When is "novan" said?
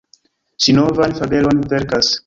0.79-1.15